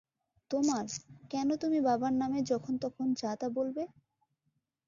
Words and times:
তোমার, 0.51 0.85
কেন 1.31 1.49
তুমি 1.57 1.79
বাবার 1.87 2.13
নামে 2.13 2.39
যখন 2.51 2.73
তখন 2.83 3.07
যা 3.15 3.31
তা 3.35 3.47
বলবে? 3.57 3.83